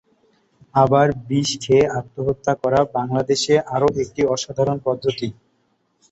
আবার 0.75 1.07
বিষ 1.27 1.49
খেয়ে 1.63 1.85
আত্মহত্যা 1.99 2.53
করা 2.61 2.79
বাংলাদেশে 2.95 3.53
আরো 3.75 3.87
একটি 4.03 4.21
সাধারণ 4.37 4.77
পদ্ধতি। 4.85 5.27